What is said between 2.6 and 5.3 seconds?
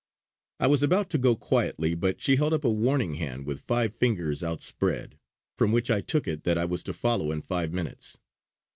a warning hand with five fingers outspread;